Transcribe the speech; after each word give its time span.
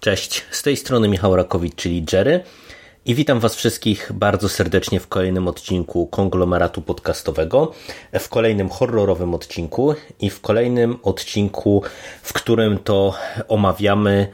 Cześć, 0.00 0.44
z 0.50 0.62
tej 0.62 0.76
strony 0.76 1.08
Michał 1.08 1.36
Rakowicz, 1.36 1.74
czyli 1.74 2.04
Jerry 2.12 2.40
i 3.04 3.14
witam 3.14 3.40
Was 3.40 3.54
wszystkich 3.54 4.12
bardzo 4.14 4.48
serdecznie 4.48 5.00
w 5.00 5.08
kolejnym 5.08 5.48
odcinku 5.48 6.06
konglomeratu 6.06 6.82
podcastowego, 6.82 7.72
w 8.20 8.28
kolejnym 8.28 8.68
horrorowym 8.68 9.34
odcinku 9.34 9.94
i 10.20 10.30
w 10.30 10.40
kolejnym 10.40 10.96
odcinku, 11.02 11.82
w 12.22 12.32
którym 12.32 12.78
to 12.78 13.14
omawiamy 13.48 14.28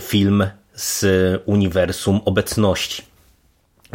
film 0.00 0.46
z 0.74 1.06
uniwersum 1.46 2.20
obecności. 2.24 3.02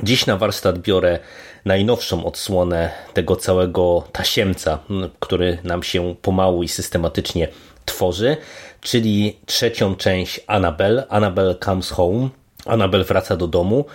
Dziś 0.04 0.26
na 0.26 0.38
warsztat 0.38 0.80
biorę 0.80 1.20
najnowszą 1.66 2.26
odsłonę 2.26 2.92
tego 3.14 3.36
całego 3.36 4.04
tasiemca, 4.12 4.80
który 5.20 5.58
nam 5.64 5.84
się 5.84 6.16
pomału 6.22 6.64
i 6.64 6.68
systematycznie 6.68 7.48
tworzy, 7.86 8.38
czyli 8.86 9.40
trzecią 9.46 9.96
część 9.96 10.42
Annabelle, 10.48 11.08
Annabelle 11.10 11.56
Comes 11.56 11.90
Home, 11.90 12.30
Annabelle 12.66 13.04
wraca 13.04 13.36
do 13.36 13.48
domu, 13.48 13.86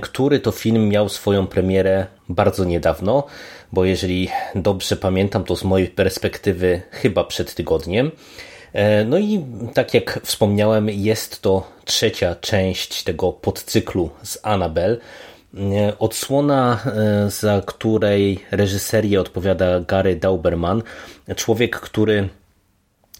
który 0.00 0.40
to 0.40 0.50
film 0.50 0.88
miał 0.88 1.08
swoją 1.08 1.46
premierę 1.46 2.06
bardzo 2.28 2.64
niedawno, 2.64 3.26
bo 3.72 3.84
jeżeli 3.84 4.28
dobrze 4.54 4.96
pamiętam, 4.96 5.44
to 5.44 5.56
z 5.56 5.64
mojej 5.64 5.88
perspektywy 5.88 6.82
chyba 6.90 7.24
przed 7.24 7.54
tygodniem. 7.54 8.10
No 9.06 9.18
i 9.18 9.44
tak 9.74 9.94
jak 9.94 10.20
wspomniałem, 10.24 10.88
jest 10.90 11.42
to 11.42 11.70
trzecia 11.84 12.34
część 12.34 13.02
tego 13.02 13.32
podcyklu 13.32 14.10
z 14.22 14.38
Annabelle. 14.42 14.96
Odsłona, 15.98 16.80
za 17.28 17.62
której 17.66 18.44
reżyserię 18.50 19.20
odpowiada 19.20 19.80
Gary 19.80 20.16
Dauberman, 20.16 20.82
człowiek, 21.36 21.80
który 21.80 22.28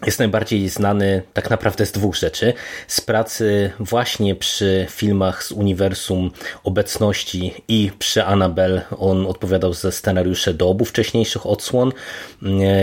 jest 0.05 0.19
najbardziej 0.19 0.69
znany 0.69 1.21
tak 1.33 1.49
naprawdę 1.49 1.85
z 1.85 1.91
dwóch 1.91 2.15
rzeczy. 2.15 2.53
Z 2.87 3.01
pracy 3.01 3.71
właśnie 3.79 4.35
przy 4.35 4.87
filmach 4.89 5.43
z 5.43 5.51
uniwersum 5.51 6.31
obecności 6.63 7.53
i 7.67 7.91
przy 7.99 8.23
Annabelle. 8.23 8.81
On 8.97 9.25
odpowiadał 9.25 9.73
za 9.73 9.91
scenariusze 9.91 10.53
do 10.53 10.69
obu 10.69 10.85
wcześniejszych 10.85 11.45
odsłon, 11.45 11.91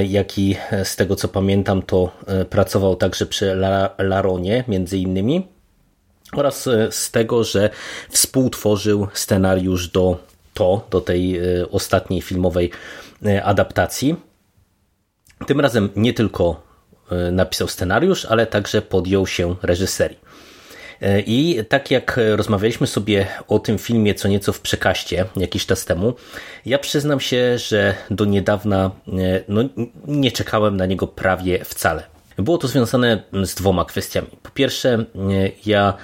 jak 0.08 0.38
i 0.38 0.56
z 0.84 0.96
tego 0.96 1.16
co 1.16 1.28
pamiętam 1.28 1.82
to 1.82 2.12
pracował 2.50 2.96
także 2.96 3.26
przy 3.26 3.54
Laronie 3.98 4.64
między 4.68 4.98
innymi 4.98 5.48
oraz 6.32 6.68
z 6.90 7.10
tego, 7.10 7.44
że 7.44 7.70
współtworzył 8.10 9.08
scenariusz 9.12 9.88
do 9.88 10.18
to, 10.54 10.86
do 10.90 11.00
tej 11.00 11.40
ostatniej 11.70 12.22
filmowej 12.22 12.70
adaptacji. 13.44 14.16
Tym 15.46 15.60
razem 15.60 15.88
nie 15.96 16.14
tylko 16.14 16.65
napisał 17.32 17.68
scenariusz, 17.68 18.24
ale 18.24 18.46
także 18.46 18.82
podjął 18.82 19.26
się 19.26 19.56
reżyserii. 19.62 20.18
I 21.26 21.58
tak 21.68 21.90
jak 21.90 22.20
rozmawialiśmy 22.36 22.86
sobie 22.86 23.26
o 23.48 23.58
tym 23.58 23.78
filmie 23.78 24.14
co 24.14 24.28
nieco 24.28 24.52
w 24.52 24.60
przekaście 24.60 25.24
jakiś 25.36 25.66
czas 25.66 25.84
temu, 25.84 26.14
ja 26.66 26.78
przyznam 26.78 27.20
się, 27.20 27.58
że 27.58 27.94
do 28.10 28.24
niedawna 28.24 28.90
no, 29.48 29.62
nie 30.06 30.32
czekałem 30.32 30.76
na 30.76 30.86
niego 30.86 31.06
prawie 31.06 31.64
wcale. 31.64 32.15
Było 32.38 32.58
to 32.58 32.68
związane 32.68 33.22
z 33.44 33.54
dwoma 33.54 33.84
kwestiami. 33.84 34.28
Po 34.42 34.50
pierwsze, 34.50 35.04
ja 35.66 35.94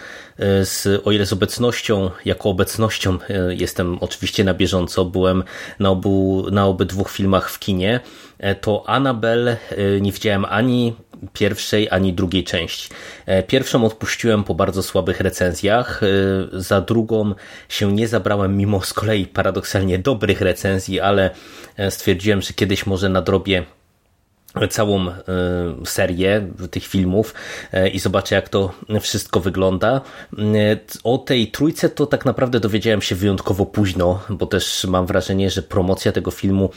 z, 0.63 1.03
o 1.05 1.13
ile 1.13 1.27
z 1.27 1.33
obecnością, 1.33 2.11
jako 2.25 2.51
obecnością 2.51 3.19
jestem 3.49 3.99
oczywiście 4.01 4.45
na 4.45 4.55
bieżąco, 4.55 5.05
byłem 5.05 5.45
na, 5.79 5.91
obu, 5.91 6.47
na 6.51 6.67
obydwu 6.67 7.05
filmach 7.05 7.51
w 7.51 7.59
kinie, 7.59 8.01
to 8.61 8.85
Annabelle 8.87 9.57
nie 10.01 10.13
widziałem 10.13 10.45
ani 10.45 10.97
pierwszej, 11.33 11.89
ani 11.91 12.13
drugiej 12.13 12.45
części. 12.45 12.89
Pierwszą 13.47 13.85
odpuściłem 13.85 14.45
po 14.45 14.55
bardzo 14.55 14.83
słabych 14.83 15.21
recenzjach, 15.21 16.01
za 16.53 16.81
drugą 16.81 17.35
się 17.69 17.93
nie 17.93 18.09
zabrałem, 18.09 18.57
mimo 18.57 18.81
z 18.81 18.93
kolei 18.93 19.27
paradoksalnie 19.27 19.99
dobrych 19.99 20.41
recenzji, 20.41 21.01
ale 21.01 21.31
stwierdziłem, 21.91 22.43
że 22.43 22.53
kiedyś 22.53 22.87
może 22.87 23.09
nadrobię 23.09 23.65
całą 24.71 25.07
serię 25.85 26.49
tych 26.71 26.87
filmów 26.87 27.35
i 27.93 27.99
zobaczę 27.99 28.35
jak 28.35 28.49
to 28.49 28.73
wszystko 29.01 29.41
wygląda. 29.41 30.01
O 31.05 31.19
tej 31.19 31.51
trójce 31.51 31.89
to 31.89 32.07
tak 32.07 32.25
naprawdę 32.25 32.61
dowiedziałem 32.61 33.03
się 33.03 33.15
wyjątkowo 33.15 33.67
późno, 33.67 34.23
bo 34.29 34.47
też 34.47 34.85
mam 34.85 35.07
wrażenie, 35.07 35.51
że 35.51 35.63
promocja 35.63 36.13
tego 36.13 36.31
filmu 36.31 36.71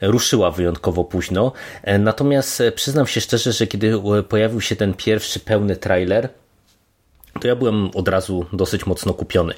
ruszyła 0.00 0.50
wyjątkowo 0.50 1.04
późno. 1.04 1.52
Natomiast 1.98 2.62
przyznam 2.74 3.06
się 3.06 3.20
szczerze, 3.20 3.52
że 3.52 3.66
kiedy 3.66 4.02
pojawił 4.28 4.60
się 4.60 4.76
ten 4.76 4.94
pierwszy 4.94 5.40
pełny 5.40 5.76
trailer, 5.76 6.28
to 7.40 7.48
ja 7.48 7.56
byłem 7.56 7.90
od 7.94 8.08
razu 8.08 8.46
dosyć 8.52 8.86
mocno 8.86 9.14
kupiony, 9.14 9.54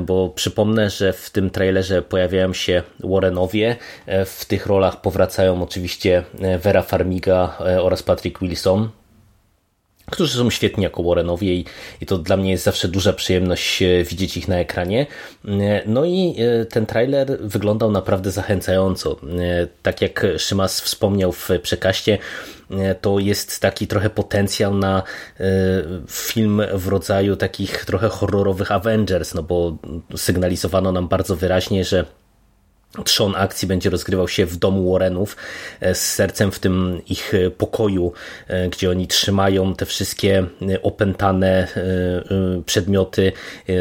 bo 0.00 0.28
przypomnę, 0.28 0.90
że 0.90 1.12
w 1.12 1.30
tym 1.30 1.50
trailerze 1.50 2.02
pojawiają 2.02 2.52
się 2.52 2.82
Warrenowie, 3.04 3.76
w 4.26 4.44
tych 4.44 4.66
rolach 4.66 5.00
powracają 5.00 5.62
oczywiście 5.62 6.24
Vera 6.62 6.82
Farmiga 6.82 7.58
oraz 7.80 8.02
Patrick 8.02 8.40
Wilson, 8.40 8.88
którzy 10.10 10.38
są 10.38 10.50
świetni 10.50 10.84
jako 10.84 11.02
Warrenowie 11.02 11.54
i, 11.54 11.64
i 12.00 12.06
to 12.06 12.18
dla 12.18 12.36
mnie 12.36 12.50
jest 12.50 12.64
zawsze 12.64 12.88
duża 12.88 13.12
przyjemność 13.12 13.82
widzieć 14.04 14.36
ich 14.36 14.48
na 14.48 14.56
ekranie. 14.56 15.06
No 15.86 16.04
i 16.04 16.36
ten 16.70 16.86
trailer 16.86 17.38
wyglądał 17.40 17.90
naprawdę 17.90 18.30
zachęcająco. 18.30 19.16
Tak 19.82 20.02
jak 20.02 20.26
Szymas 20.38 20.80
wspomniał 20.80 21.32
w 21.32 21.48
przekaście, 21.62 22.18
to 23.00 23.18
jest 23.18 23.60
taki 23.60 23.86
trochę 23.86 24.10
potencjał 24.10 24.74
na 24.74 25.02
film 26.10 26.62
w 26.74 26.88
rodzaju 26.88 27.36
takich 27.36 27.84
trochę 27.84 28.08
horrorowych 28.08 28.72
Avengers, 28.72 29.34
no 29.34 29.42
bo 29.42 29.76
sygnalizowano 30.16 30.92
nam 30.92 31.08
bardzo 31.08 31.36
wyraźnie, 31.36 31.84
że 31.84 32.04
Trzon 33.04 33.34
akcji 33.36 33.68
będzie 33.68 33.90
rozgrywał 33.90 34.28
się 34.28 34.46
w 34.46 34.56
domu 34.56 34.92
Warrenów 34.92 35.36
z 35.92 35.98
sercem 35.98 36.52
w 36.52 36.58
tym 36.58 37.02
ich 37.08 37.32
pokoju, 37.58 38.12
gdzie 38.70 38.90
oni 38.90 39.06
trzymają 39.06 39.74
te 39.74 39.86
wszystkie 39.86 40.46
opętane 40.82 41.68
przedmioty, 42.66 43.32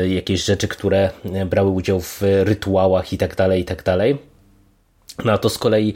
jakieś 0.08 0.44
rzeczy, 0.44 0.68
które 0.68 1.10
brały 1.46 1.70
udział 1.70 2.02
w 2.02 2.22
rytuałach 2.22 3.14
i 3.14 3.18
tak 3.18 3.36
dalej, 3.36 3.62
i 3.62 3.66
tak 3.66 3.84
dalej. 3.84 4.18
No 5.26 5.32
a 5.32 5.38
to 5.38 5.50
z 5.50 5.58
kolei 5.58 5.94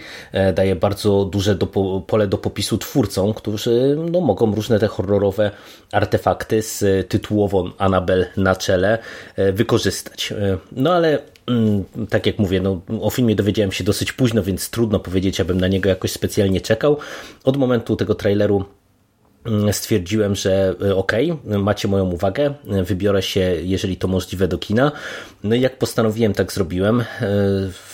daje 0.54 0.76
bardzo 0.76 1.26
duże 1.26 1.56
do, 1.56 1.68
pole 2.08 2.28
do 2.28 2.38
popisu 2.38 2.78
twórcom, 2.78 3.34
którzy 3.34 3.98
no, 4.12 4.22
mogą 4.22 4.56
różne 4.56 4.80
te 4.80 4.88
horrorowe 4.88 5.52
artefakty 5.92 6.62
z 6.62 7.10
tytułową 7.10 7.72
Annabelle 7.78 8.28
na 8.38 8.56
czele 8.56 8.98
wykorzystać. 9.54 10.34
No 10.72 10.94
ale 10.94 11.20
tak 12.10 12.26
jak 12.26 12.40
mówię, 12.40 12.62
no, 12.62 12.82
o 13.02 13.10
filmie 13.10 13.36
dowiedziałem 13.36 13.72
się 13.72 13.84
dosyć 13.84 14.14
późno, 14.14 14.44
więc 14.44 14.70
trudno 14.70 15.00
powiedzieć, 15.00 15.42
abym 15.42 15.62
na 15.62 15.68
niego 15.68 15.90
jakoś 15.90 16.12
specjalnie 16.12 16.62
czekał. 16.62 16.98
Od 17.44 17.58
momentu 17.58 17.96
tego 17.96 18.16
traileru 18.16 18.66
stwierdziłem, 19.72 20.36
że 20.36 20.76
okej, 20.96 21.32
okay, 21.32 21.60
macie 21.60 21.88
moją 21.88 22.12
uwagę, 22.12 22.54
wybiorę 22.84 23.22
się, 23.22 23.56
jeżeli 23.64 23.98
to 23.98 24.08
możliwe, 24.08 24.48
do 24.48 24.58
kina. 24.58 24.92
No 25.44 25.56
i 25.56 25.62
jak 25.62 25.78
postanowiłem, 25.78 26.34
tak 26.34 26.52
zrobiłem. 26.52 27.04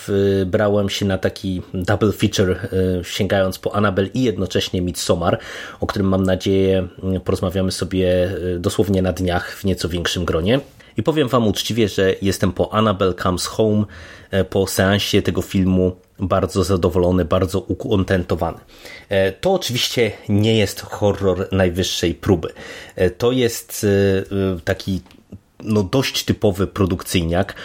Wybrałem 0.07 0.89
się 0.89 1.06
na 1.06 1.18
taki 1.18 1.62
double 1.74 2.12
feature, 2.12 2.69
sięgając 3.03 3.60
po 3.60 3.75
Annabelle 3.75 4.10
i 4.13 4.24
jednocześnie 4.24 4.81
Midsommar, 4.81 5.39
o 5.80 5.88
którym 5.88 6.07
mam 6.07 6.24
nadzieję 6.24 6.88
porozmawiamy 7.24 7.71
sobie 7.71 8.31
dosłownie 8.60 9.01
na 9.01 9.13
dniach 9.13 9.51
w 9.56 9.65
nieco 9.65 9.89
większym 9.89 10.25
gronie. 10.25 10.60
I 10.98 11.04
powiem 11.04 11.28
Wam 11.28 11.48
uczciwie, 11.48 11.88
że 11.88 12.16
jestem 12.22 12.52
po 12.52 12.74
Annabelle 12.74 13.14
Comes 13.14 13.46
Home, 13.46 13.86
po 14.50 14.68
seansie 14.68 15.22
tego 15.22 15.42
filmu 15.42 15.96
bardzo 16.20 16.64
zadowolony, 16.64 17.26
bardzo 17.26 17.60
ukontentowany. 17.60 18.58
To 19.42 19.54
oczywiście 19.54 20.12
nie 20.30 20.58
jest 20.58 20.82
horror 20.82 21.48
najwyższej 21.52 22.16
próby. 22.16 22.54
To 23.18 23.32
jest 23.32 23.86
taki 24.64 25.02
no, 25.64 25.84
dość 25.84 26.24
typowy 26.24 26.68
produkcyjniak, 26.68 27.56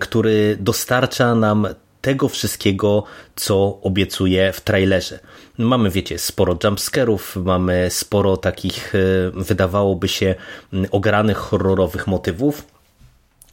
który 0.00 0.56
dostarcza 0.60 1.34
nam 1.34 1.68
tego 2.00 2.28
wszystkiego, 2.28 3.04
co 3.36 3.78
obiecuje 3.82 4.52
w 4.52 4.60
trailerze. 4.60 5.18
Mamy, 5.58 5.90
wiecie, 5.90 6.18
sporo 6.18 6.58
jumpscarów, 6.64 7.36
mamy 7.36 7.86
sporo 7.90 8.36
takich, 8.36 8.92
wydawałoby 9.34 10.08
się, 10.08 10.34
ogranych 10.90 11.36
horrorowych 11.36 12.06
motywów, 12.06 12.77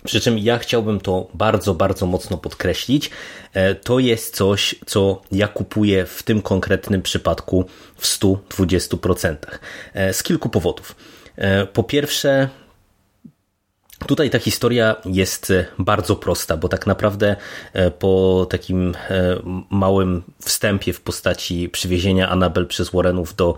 przy 0.06 0.22
czym 0.22 0.40
ja 0.40 0.58
chciałbym 0.58 1.00
to 1.00 1.28
bardzo, 1.34 1.74
bardzo 1.74 2.06
mocno 2.06 2.38
podkreślić. 2.38 3.10
E, 3.54 3.76
to 3.76 4.00
jest 4.00 4.36
coś, 4.36 4.76
co 4.86 5.22
ja 5.32 5.48
kupuję 5.48 6.06
w 6.06 6.24
tym 6.24 6.42
konkretnym 6.42 7.02
przypadku 7.02 7.66
w 7.98 8.06
120%. 8.06 9.36
E, 9.94 10.14
z 10.14 10.24
kilku 10.24 10.50
powodów. 10.50 10.96
E, 11.36 11.66
po 11.66 11.84
pierwsze, 11.84 12.50
Tutaj 14.08 14.30
ta 14.30 14.40
historia 14.40 14.96
jest 15.06 15.54
bardzo 15.80 16.16
prosta, 16.16 16.58
bo 16.58 16.68
tak 16.70 16.88
naprawdę 16.88 17.36
po 18.00 18.48
takim 18.50 18.94
małym 19.70 20.24
wstępie 20.42 20.94
w 20.94 21.02
postaci 21.02 21.70
przywiezienia 21.70 22.30
Anabel 22.30 22.68
przez 22.68 22.90
Warrenów 22.90 23.36
do 23.36 23.58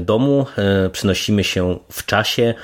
domu 0.00 0.46
przenosimy 0.92 1.44
się 1.44 1.78
w 1.92 2.06
czasie 2.06 2.54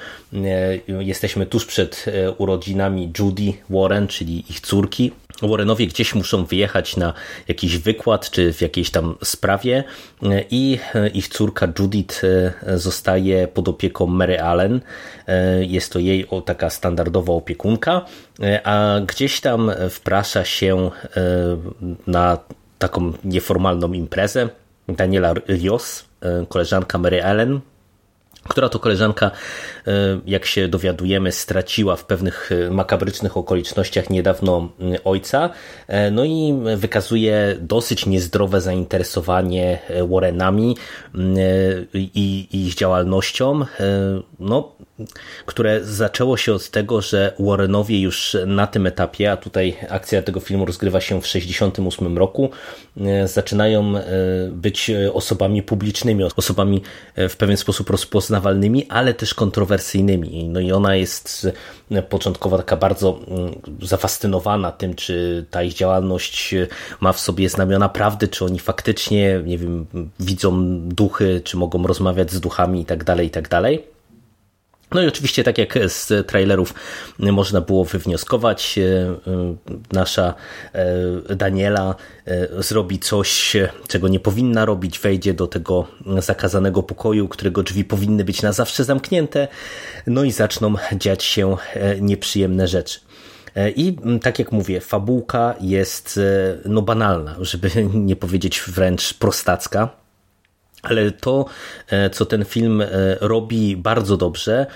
jesteśmy 0.87 1.47
tuż 1.47 1.67
przed 1.67 2.05
e, 2.09 2.31
urodzinami 2.31 3.13
Judy 3.19 3.53
Warren, 3.71 4.07
czyli 4.07 4.45
ich 4.51 4.61
córki. 4.61 5.13
Warrenowie 5.43 5.87
gdzieś 5.87 6.15
muszą 6.15 6.45
wyjechać 6.45 6.97
na 6.97 7.13
jakiś 7.49 7.79
wykład 7.79 8.31
czy 8.31 8.53
w 8.53 8.61
jakiejś 8.61 8.91
tam 8.91 9.15
sprawie 9.25 9.85
e, 10.23 10.45
i 10.51 10.79
ich 11.15 11.29
córka 11.29 11.69
Judith 11.79 12.23
zostaje 12.75 13.49
pod 13.49 13.69
opieką 13.69 14.07
Mary 14.07 14.41
Allen. 14.41 14.81
Jest 15.61 15.93
to 15.93 15.99
jej 15.99 16.27
taka 16.45 16.71
standardowa 16.71 17.33
opiekunka, 17.33 18.05
a 18.65 19.01
gdzieś 19.07 19.41
tam 19.41 19.71
wprasza 19.91 20.45
się 20.45 20.91
na 22.07 22.39
taką 22.79 23.13
nieformalną 23.25 23.93
imprezę 23.93 24.49
Daniela 24.89 25.35
Rios, 25.49 26.05
koleżanka 26.49 26.99
Mary 26.99 27.25
Allen, 27.25 27.61
która 28.49 28.69
to 28.69 28.79
koleżanka, 28.79 29.27
e, 29.27 29.31
jak 30.27 30.47
się 30.47 30.69
dowiadujemy, 30.69 31.33
straciła 31.33 31.97
w 31.97 32.05
pewnych 32.05 32.51
e, 32.53 32.71
makabrycznych 32.71 33.37
okolicznościach 33.37 34.11
niedawno 34.11 34.69
ojca, 35.05 35.51
e, 35.89 36.11
no 36.11 36.25
i 36.25 36.55
wykazuje 36.77 37.57
dosyć 37.61 38.07
niezdrowe 38.07 38.61
zainteresowanie 38.61 39.79
Warrenami 40.09 40.77
i 41.95 42.49
ich 42.53 42.75
działalnością, 42.75 43.61
no, 44.41 44.73
które 45.47 45.85
zaczęło 45.85 46.37
się 46.37 46.53
od 46.55 46.71
tego, 46.71 47.01
że 47.01 47.33
Warrenowie 47.39 48.01
już 48.01 48.37
na 48.47 48.67
tym 48.67 48.87
etapie, 48.87 49.33
a 49.33 49.37
tutaj 49.37 49.77
akcja 49.89 50.23
tego 50.23 50.41
filmu 50.41 50.67
rozgrywa 50.67 51.01
się 51.01 51.21
w 51.21 51.25
1968 51.25 52.19
roku, 52.19 52.51
zaczynają 53.25 53.93
być 54.51 54.91
osobami 55.13 55.63
publicznymi, 55.63 56.25
osobami 56.37 56.83
w 57.17 57.37
pewien 57.37 57.57
sposób 57.57 57.91
rozpoznawalnymi, 57.91 58.87
ale 58.89 59.15
też 59.15 59.35
kontrowersyjnymi. 59.35 59.74
No 60.49 60.61
i 60.61 60.73
ona 60.73 60.97
jest 60.97 61.47
e, 61.91 62.03
początkowo 62.03 62.57
taka 62.57 62.77
bardzo 62.77 63.19
mm, 63.29 63.55
zafascynowana 63.83 64.73
tym, 64.73 64.95
czy 64.95 65.47
ta 65.51 65.63
ich 65.63 65.75
działalność 65.75 66.55
ma 67.01 67.13
w 67.13 67.21
sobie 67.21 67.49
znamiona 67.49 67.89
prawdy, 67.89 68.29
czy 68.29 68.45
oni 68.45 68.59
faktycznie, 68.59 69.43
nie 69.45 69.59
wiem, 69.59 69.87
widzą 70.21 70.79
duchy, 70.81 71.41
czy 71.45 71.57
mogą 71.57 71.87
rozmawiać 71.87 72.33
z 72.33 72.41
duchami 72.41 72.81
i 72.81 72.85
tak 72.85 73.05
dalej, 73.05 73.27
i 73.27 73.31
tak 73.31 73.49
dalej. 73.49 73.94
No 74.95 75.03
i 75.03 75.07
oczywiście, 75.07 75.45
tak 75.45 75.59
jak 75.59 75.79
z 75.87 76.27
trailerów 76.27 76.75
można 77.19 77.61
było 77.61 77.85
wywnioskować, 77.85 78.79
e, 78.79 78.83
e, 78.83 79.57
nasza 79.93 80.35
e, 80.73 81.35
Daniela 81.37 81.95
zrobi 82.59 82.99
coś, 82.99 83.57
czego 83.89 84.09
nie 84.09 84.21
powinna 84.21 84.65
robić, 84.65 84.99
wejdzie 84.99 85.35
do 85.35 85.47
tego 85.47 85.87
zakazanego 86.19 86.83
pokoju, 86.83 87.29
którego 87.29 87.63
drzwi 87.63 87.85
powinny 87.85 88.25
być 88.25 88.43
na 88.43 88.53
zawsze 88.53 88.85
zamknięte, 88.85 89.49
no 90.07 90.25
i 90.25 90.33
zaczną 90.33 90.75
dziać 90.97 91.25
się 91.25 91.57
nieprzyjemne 92.01 92.69
rzeczy. 92.69 93.01
I 93.77 93.97
tak 94.23 94.39
jak 94.39 94.53
mówię, 94.53 94.81
fabułka 94.81 95.55
jest 95.61 96.21
no 96.65 96.83
banalna, 96.83 97.37
żeby 97.41 97.71
nie 97.95 98.17
powiedzieć 98.17 98.63
wręcz 98.67 99.15
prostacka 99.15 100.04
ale 100.85 101.11
to, 101.11 101.47
e, 101.89 102.11
co 102.11 102.27
ten 102.27 102.45
film 102.45 102.81
e, 102.81 102.87
robi 103.21 103.77
bardzo 103.77 104.17
dobrze, 104.17 104.67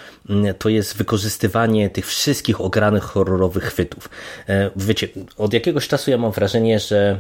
to 0.58 0.68
jest 0.68 0.96
wykorzystywanie 0.96 1.90
tych 1.90 2.06
wszystkich 2.06 2.60
ogranych 2.60 3.02
horrorowych 3.02 3.64
chwytów. 3.64 4.08
E, 4.48 4.70
wiecie, 4.76 5.08
od 5.36 5.52
jakiegoś 5.52 5.88
czasu 5.88 6.10
ja 6.10 6.18
mam 6.18 6.32
wrażenie, 6.32 6.78
że 6.78 7.18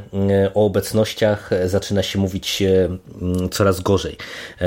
o 0.54 0.66
obecnościach 0.66 1.50
zaczyna 1.66 2.02
się 2.02 2.18
mówić 2.18 2.62
coraz 3.50 3.80
gorzej. 3.80 4.16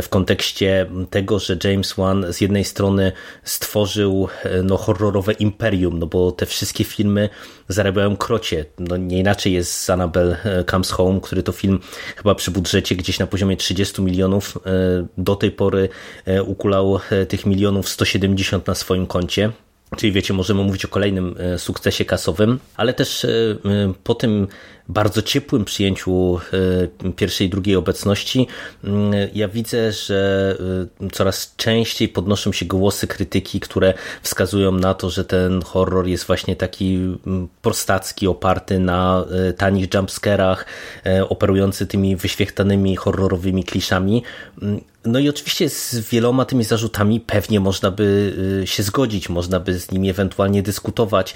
W 0.01 0.09
kontekście 0.09 0.85
tego, 1.09 1.39
że 1.39 1.57
James 1.63 1.93
Wan 1.93 2.33
z 2.33 2.41
jednej 2.41 2.63
strony 2.63 3.11
stworzył 3.43 4.27
no, 4.63 4.77
horrorowe 4.77 5.33
imperium, 5.33 5.99
no 5.99 6.05
bo 6.05 6.31
te 6.31 6.45
wszystkie 6.45 6.83
filmy 6.83 7.29
zarabiają 7.67 8.17
krocie. 8.17 8.65
No, 8.79 8.97
nie 8.97 9.19
inaczej 9.19 9.53
jest 9.53 9.73
z 9.73 9.89
Annabelle 9.89 10.37
Comes 10.71 10.91
Home, 10.91 11.21
który 11.21 11.43
to 11.43 11.51
film 11.51 11.79
chyba 12.15 12.35
przy 12.35 12.51
budżecie 12.51 12.95
gdzieś 12.95 13.19
na 13.19 13.27
poziomie 13.27 13.57
30 13.57 14.01
milionów 14.01 14.10
milionów. 14.11 14.57
E, 14.65 15.07
do 15.17 15.35
tej 15.35 15.51
pory 15.51 15.89
e, 16.25 16.43
ukulał 16.43 16.99
e, 17.11 17.25
tych 17.25 17.45
milionów 17.45 17.89
170 17.89 18.67
na 18.67 18.75
swoim 18.75 19.07
koncie. 19.07 19.51
Czyli 19.97 20.11
wiecie, 20.11 20.33
możemy 20.33 20.63
mówić 20.63 20.85
o 20.85 20.87
kolejnym 20.87 21.35
sukcesie 21.57 22.05
kasowym, 22.05 22.59
ale 22.75 22.93
też 22.93 23.27
po 24.03 24.15
tym 24.15 24.47
bardzo 24.91 25.21
ciepłym 25.21 25.65
przyjęciu 25.65 26.39
e, 27.03 27.11
pierwszej 27.11 27.47
i 27.47 27.49
drugiej 27.49 27.75
obecności, 27.75 28.47
mm, 28.83 29.29
ja 29.33 29.47
widzę, 29.47 29.91
że 29.91 30.55
e, 31.01 31.09
coraz 31.09 31.53
częściej 31.57 32.09
podnoszą 32.09 32.51
się 32.51 32.65
głosy 32.65 33.07
krytyki, 33.07 33.59
które 33.59 33.93
wskazują 34.21 34.71
na 34.71 34.93
to, 34.93 35.09
że 35.09 35.25
ten 35.25 35.61
horror 35.61 36.07
jest 36.07 36.23
właśnie 36.23 36.55
taki 36.55 36.95
mm, 36.95 37.47
prostacki, 37.61 38.27
oparty 38.27 38.79
na 38.79 39.25
e, 39.49 39.53
tanich 39.53 39.93
jumpscarach, 39.93 40.65
operujący 41.29 41.87
tymi 41.87 42.15
wyświechtanymi 42.15 42.95
horrorowymi 42.95 43.63
kliszami. 43.63 44.23
Mm, 44.61 44.81
no 45.05 45.19
i 45.19 45.29
oczywiście 45.29 45.69
z 45.69 45.95
wieloma 46.09 46.45
tymi 46.45 46.63
zarzutami 46.63 47.19
pewnie 47.19 47.59
można 47.59 47.91
by 47.91 48.33
się 48.65 48.83
zgodzić, 48.83 49.29
można 49.29 49.59
by 49.59 49.79
z 49.79 49.91
nimi 49.91 50.09
ewentualnie 50.09 50.63
dyskutować, 50.63 51.33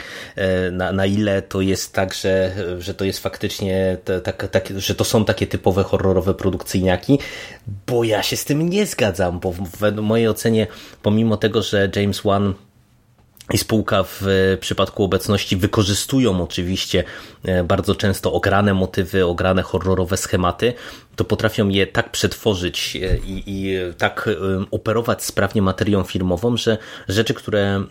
na, 0.72 0.92
na 0.92 1.06
ile 1.06 1.42
to 1.42 1.62
jest 1.62 1.94
tak, 1.94 2.14
że, 2.14 2.52
że 2.80 2.94
to 2.94 3.06
jest 3.06 3.20
faktycznie 3.20 3.45
faktycznie, 3.46 3.98
te, 4.04 4.22
tak, 4.22 4.48
tak, 4.48 4.74
że 4.78 4.96
to 4.96 5.04
są 5.04 5.26
takie 5.26 5.48
typowe 5.48 5.84
horrorowe 5.84 6.34
produkcyjniaki, 6.34 7.20
bo 7.88 8.04
ja 8.04 8.24
się 8.24 8.38
z 8.38 8.46
tym 8.46 8.70
nie 8.70 8.86
zgadzam, 8.86 9.40
bo 9.40 9.52
w 9.52 10.02
mojej 10.02 10.28
ocenie, 10.28 10.68
pomimo 11.02 11.38
tego, 11.38 11.62
że 11.62 11.90
James 11.96 12.22
Wan 12.22 12.54
i 13.54 13.58
spółka 13.58 14.04
w 14.04 14.22
przypadku 14.60 15.04
obecności 15.04 15.58
wykorzystują 15.58 16.44
oczywiście 16.44 17.04
e, 17.44 17.64
bardzo 17.64 17.96
często 17.96 18.34
ograne 18.34 18.74
motywy, 18.74 19.26
ograne 19.26 19.62
horrorowe 19.62 20.18
schematy, 20.18 20.74
to 21.16 21.26
potrafią 21.26 21.70
je 21.70 21.88
tak 21.88 22.12
przetworzyć 22.12 22.96
e, 22.96 23.18
i, 23.18 23.44
i, 23.48 23.76
tak 23.98 24.30
e, 24.32 24.66
operować 24.72 25.24
sprawnie 25.24 25.62
materią 25.62 26.04
filmową, 26.04 26.58
że 26.58 26.78
rzeczy, 27.08 27.34
które 27.34 27.84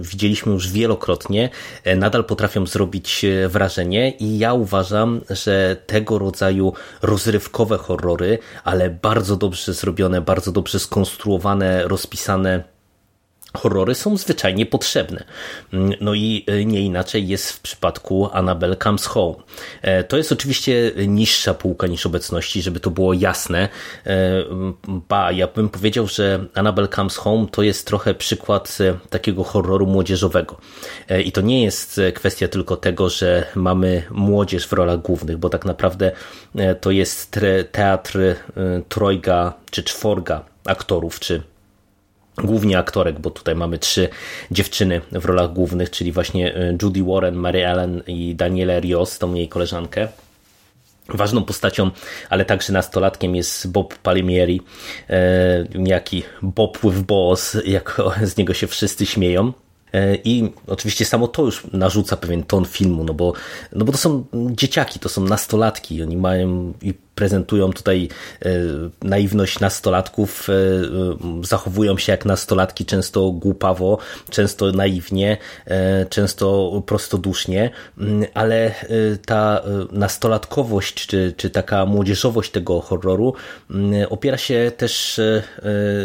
widzieliśmy 0.00 0.52
już 0.52 0.68
wielokrotnie, 0.68 1.50
nadal 1.96 2.24
potrafią 2.24 2.66
zrobić 2.66 3.26
wrażenie. 3.48 4.10
I 4.10 4.38
ja 4.38 4.54
uważam, 4.54 5.20
że 5.30 5.76
tego 5.86 6.18
rodzaju 6.18 6.72
rozrywkowe 7.02 7.78
horrory, 7.78 8.38
ale 8.64 8.90
bardzo 8.90 9.36
dobrze 9.36 9.72
zrobione, 9.72 10.20
bardzo 10.20 10.52
dobrze 10.52 10.78
skonstruowane, 10.78 11.88
rozpisane 11.88 12.71
horrory 13.56 13.94
są 13.94 14.16
zwyczajnie 14.16 14.66
potrzebne. 14.66 15.24
No 16.00 16.14
i 16.14 16.44
e, 16.46 16.64
nie 16.64 16.80
inaczej 16.80 17.28
jest 17.28 17.52
w 17.52 17.60
przypadku 17.60 18.28
Annabelle 18.32 18.76
Comes 18.76 19.06
Home. 19.06 19.34
E, 19.82 20.04
to 20.04 20.16
jest 20.16 20.32
oczywiście 20.32 20.92
niższa 21.06 21.54
półka 21.54 21.86
niż 21.86 22.06
obecności, 22.06 22.62
żeby 22.62 22.80
to 22.80 22.90
było 22.90 23.12
jasne. 23.12 23.68
E, 24.06 24.44
ba, 24.86 25.32
ja 25.32 25.46
bym 25.46 25.68
powiedział, 25.68 26.06
że 26.06 26.44
Annabelle 26.54 26.88
Comes 26.88 27.16
Home 27.16 27.46
to 27.50 27.62
jest 27.62 27.86
trochę 27.86 28.14
przykład 28.14 28.78
takiego 29.10 29.44
horroru 29.44 29.86
młodzieżowego. 29.86 30.56
I 31.24 31.32
to 31.32 31.40
nie 31.40 31.62
jest 31.62 32.00
kwestia 32.14 32.48
tylko 32.48 32.76
tego, 32.76 33.10
że 33.10 33.46
mamy 33.54 34.02
młodzież 34.10 34.66
w 34.66 34.72
rolach 34.72 35.02
głównych, 35.02 35.38
bo 35.38 35.48
tak 35.48 35.64
naprawdę 35.64 36.12
to 36.80 36.90
jest 36.90 37.40
teatr 37.72 38.18
trojga 38.88 39.52
czy 39.70 39.82
czworga 39.82 40.44
aktorów, 40.66 41.20
czy 41.20 41.42
głównie 42.38 42.78
aktorek, 42.78 43.20
bo 43.20 43.30
tutaj 43.30 43.54
mamy 43.54 43.78
trzy 43.78 44.08
dziewczyny 44.50 45.00
w 45.12 45.24
rolach 45.24 45.52
głównych, 45.52 45.90
czyli 45.90 46.12
właśnie 46.12 46.56
e, 46.56 46.76
Judy 46.82 47.02
Warren, 47.04 47.34
Mary 47.34 47.66
Ellen 47.66 48.02
i 48.06 48.34
Daniela 48.34 48.80
Rios, 48.80 49.18
tą 49.18 49.34
jej 49.34 49.48
koleżankę. 49.48 50.08
Ważną 51.08 51.44
postacią, 51.44 51.90
ale 52.30 52.44
także 52.44 52.72
nastolatkiem 52.72 53.36
jest 53.36 53.70
Bob 53.70 53.98
Palmieri, 53.98 54.60
e, 55.10 55.66
jaki 55.74 56.22
Bob 56.42 56.78
with 56.84 56.98
Boss, 56.98 57.56
jak 57.64 58.00
z 58.30 58.36
niego 58.36 58.54
się 58.54 58.66
wszyscy 58.66 59.06
śmieją. 59.06 59.52
I 60.24 60.50
oczywiście 60.66 61.04
samo 61.04 61.28
to 61.28 61.44
już 61.44 61.62
narzuca 61.72 62.16
pewien 62.16 62.42
ton 62.42 62.64
filmu, 62.64 63.04
no 63.04 63.14
bo, 63.14 63.32
no 63.72 63.84
bo 63.84 63.92
to 63.92 63.98
są 63.98 64.24
dzieciaki, 64.34 64.98
to 64.98 65.08
są 65.08 65.24
nastolatki, 65.24 66.02
oni 66.02 66.16
mają 66.16 66.72
i 66.82 66.94
prezentują 67.14 67.72
tutaj 67.72 68.08
e, 68.42 68.48
naiwność 69.02 69.60
nastolatków, 69.60 70.48
e, 70.48 70.52
e, 70.52 70.56
zachowują 71.42 71.98
się 71.98 72.12
jak 72.12 72.24
nastolatki, 72.24 72.84
często 72.84 73.30
głupawo, 73.30 73.98
często 74.30 74.72
naiwnie, 74.72 75.36
często 76.08 76.82
prostodusznie, 76.86 77.70
ale 78.34 78.74
ta 79.26 79.62
nastolatkowość, 79.92 81.06
czy, 81.06 81.34
czy 81.36 81.50
taka 81.50 81.86
młodzieżowość 81.86 82.50
tego 82.50 82.80
horroru 82.80 83.34
opiera 84.08 84.38
się 84.38 84.72
też 84.76 85.20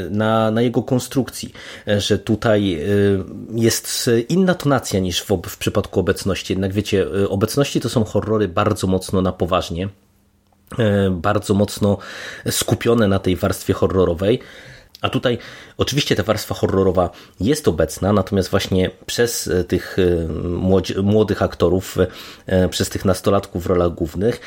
na, 0.09 0.51
na 0.51 0.61
jego 0.61 0.83
konstrukcji, 0.83 1.53
że 1.97 2.19
tutaj 2.19 2.79
jest 3.55 4.09
inna 4.29 4.53
tonacja 4.53 4.99
niż 4.99 5.21
w, 5.21 5.41
w 5.47 5.57
przypadku 5.57 5.99
obecności. 5.99 6.53
Jednak 6.53 6.73
wiecie, 6.73 7.05
obecności 7.29 7.81
to 7.81 7.89
są 7.89 8.03
horrory 8.03 8.47
bardzo 8.47 8.87
mocno 8.87 9.21
na 9.21 9.31
poważnie. 9.31 9.89
E, 10.79 11.09
bardzo 11.09 11.53
mocno 11.53 11.97
skupione 12.49 13.07
na 13.07 13.19
tej 13.19 13.35
warstwie 13.35 13.73
horrorowej. 13.73 14.39
A 15.01 15.09
tutaj 15.09 15.37
oczywiście 15.77 16.15
ta 16.15 16.23
warstwa 16.23 16.55
horrorowa 16.55 17.09
jest 17.39 17.67
obecna, 17.67 18.13
natomiast 18.13 18.49
właśnie 18.49 18.91
przez 19.05 19.47
e, 19.47 19.63
tych 19.63 19.97
e, 19.99 21.01
młodych 21.03 21.41
aktorów, 21.41 21.97
przez 22.69 22.89
tych 22.89 23.05
nastolatków 23.05 23.63
w 23.63 23.65
rolach 23.65 23.93
głównych, 23.93 24.39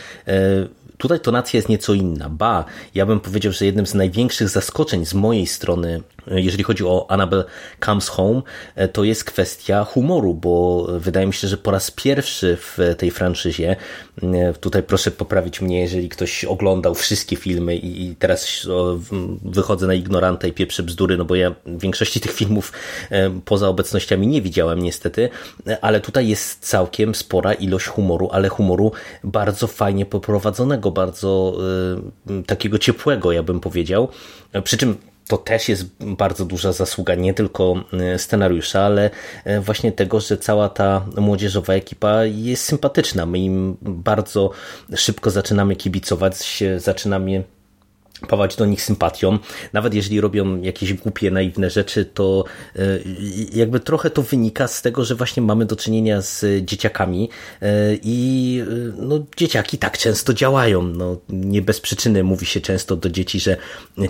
tutaj 1.01 1.21
tonacja 1.21 1.59
jest 1.59 1.69
nieco 1.69 1.95
inna. 1.95 2.29
Ba, 2.29 2.65
ja 2.95 3.07
bym 3.07 3.21
powiedział, 3.21 3.53
że 3.53 3.67
jednym 3.67 3.87
z 3.87 3.95
największych 3.95 4.49
zaskoczeń 4.49 5.07
z 5.07 5.15
mojej 5.15 5.47
strony 5.47 6.01
jeżeli 6.27 6.65
chodzi 6.65 6.85
o 6.85 7.07
Annabelle 7.09 7.45
Comes 7.85 8.09
Home, 8.09 8.43
e, 8.75 8.89
to 8.89 9.05
jest 9.05 9.25
kwestia 9.25 9.85
humoru, 9.85 10.35
bo 10.35 10.87
wydaje 10.99 11.27
mi 11.27 11.33
się, 11.33 11.49
że 11.49 11.57
po 11.57 11.71
raz 11.71 11.91
pierwszy 11.91 12.57
w 12.57 12.79
tej 12.99 13.11
franczyzie, 13.11 13.77
e, 14.23 14.53
tutaj 14.53 14.83
proszę 14.83 15.11
poprawić 15.11 15.61
mnie, 15.61 15.81
jeżeli 15.81 16.09
ktoś 16.09 16.45
oglądał 16.45 16.95
wszystkie 16.95 17.37
filmy 17.37 17.77
i 17.77 18.15
teraz 18.19 18.69
wychodzę 19.45 19.87
na 19.87 19.95
ignoranta 19.95 20.47
i 20.47 20.53
pieprzę 20.53 20.83
bzdury, 20.83 21.17
no 21.17 21.25
bo 21.25 21.35
ja 21.35 21.55
większości 21.67 22.21
tych 22.21 22.33
filmów 22.33 22.73
e, 23.11 23.31
poza 23.45 23.69
obecnościami 23.69 24.27
nie 24.27 24.43
widziałem 24.43 24.83
niestety, 24.83 25.29
ale 25.81 26.01
tutaj 26.01 26.29
jest 26.29 26.69
całkiem 26.69 27.15
spora 27.15 27.53
ilość 27.53 27.87
humoru, 27.87 28.29
ale 28.33 28.49
humoru 28.49 28.93
bardzo 29.25 29.67
fajnie 29.67 30.07
poprowadzonego, 30.07 30.90
bardzo 30.91 31.59
takiego 32.47 32.79
ciepłego, 32.79 33.33
ja 33.33 33.43
bym 33.43 33.61
powiedział. 33.61 34.09
Przy 34.65 34.77
czym 34.77 34.97
to 35.31 35.39
też 35.39 35.69
jest 35.69 35.85
bardzo 36.01 36.45
duża 36.45 36.73
zasługa 36.73 37.15
nie 37.15 37.35
tylko 37.35 37.85
e, 37.93 38.19
scenariusza, 38.19 38.81
ale 38.81 39.11
e, 39.45 39.61
właśnie 39.61 39.93
tego, 39.93 40.21
że 40.21 40.39
cała 40.39 40.69
ta 40.69 41.07
młodzieżowa 41.17 41.75
ekipa 41.75 42.25
jest 42.25 42.65
sympatyczna. 42.65 43.27
My 43.27 43.39
im 43.39 43.77
bardzo 43.83 44.51
szybko 44.95 45.31
zaczynamy 45.31 45.77
kibicować, 45.77 46.63
zaczynamy 46.77 47.45
pawać 48.29 48.57
do 48.57 48.67
nich 48.67 48.83
sympatią. 48.83 49.39
Nawet 49.73 49.95
jeżeli 49.95 50.21
robią 50.21 50.61
jakieś 50.63 50.95
głupie, 50.95 51.31
naiwne 51.31 51.71
rzeczy, 51.71 52.05
to 52.05 52.45
e, 52.77 52.81
jakby 53.53 53.81
trochę 53.81 54.11
to 54.11 54.23
wynika 54.23 54.69
z 54.69 54.83
tego, 54.83 55.05
że 55.05 55.15
właśnie 55.15 55.43
mamy 55.43 55.67
do 55.67 55.77
czynienia 55.77 56.23
z 56.23 56.65
dzieciakami 56.65 57.29
i 58.03 58.63
no, 58.97 59.27
dzieciaki 59.37 59.79
tak 59.79 59.99
często 59.99 60.35
działają. 60.35 60.83
No, 60.83 61.17
nie 61.29 61.63
bez 61.63 61.81
przyczyny 61.81 62.25
mówi 62.25 62.47
się 62.47 62.61
często 62.61 62.97
do 62.97 63.11
dzieci, 63.11 63.41
że 63.41 63.57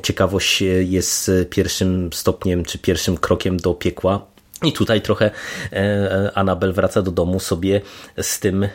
ciekawość 0.03 0.63
jest 0.85 1.31
pierwszym 1.51 2.13
stopniem 2.13 2.65
czy 2.65 2.79
pierwszym 2.79 3.17
krokiem 3.17 3.57
do 3.57 3.75
piekła. 3.75 4.30
I 4.65 4.73
tutaj 4.73 5.01
trochę 5.01 5.31
e, 5.73 6.31
Anabel 6.35 6.73
wraca 6.73 7.03
do 7.03 7.11
domu, 7.11 7.41
sobie 7.41 7.81
z 8.23 8.41
tym 8.41 8.65
e, 8.65 8.71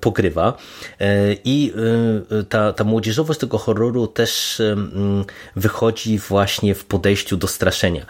pogrywa. 0.00 0.56
E, 1.00 1.32
I 1.44 1.72
ta, 2.48 2.72
ta 2.72 2.84
młodzieżowość 2.84 3.40
tego 3.40 3.58
horroru 3.58 4.06
też 4.06 4.62
wychodzi 5.56 6.18
właśnie 6.18 6.74
w 6.74 6.84
podejściu 6.84 7.36
do 7.36 7.46
straszenia. 7.46 8.06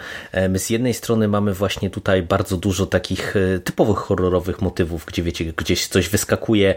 My 0.48 0.58
z 0.58 0.70
jednej 0.70 0.94
strony 0.94 1.28
mamy 1.28 1.54
właśnie 1.54 1.90
tutaj 1.90 2.22
bardzo 2.22 2.56
dużo 2.56 2.86
takich 2.86 3.34
typowych 3.64 3.98
horrorowych 3.98 4.62
motywów, 4.62 5.04
gdzie 5.06 5.22
wiecie, 5.22 5.44
gdzieś 5.44 5.86
coś 5.86 6.08
wyskakuje, 6.08 6.74